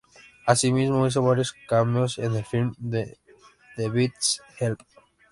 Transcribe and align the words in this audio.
Asimismo 0.47 1.05
hizo 1.05 1.21
varios 1.21 1.53
cameos, 1.69 2.17
en 2.17 2.33
el 2.35 2.43
film 2.43 2.73
de 2.79 3.19
The 3.75 3.87
Beatles 3.87 4.41
"Help! 4.57 4.81